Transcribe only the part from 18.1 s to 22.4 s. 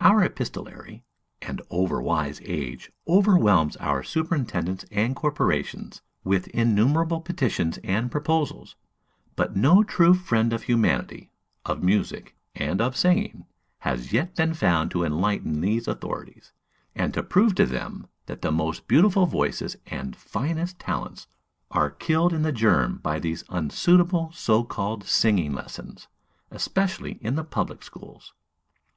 that the most beautiful voices and finest talents are killed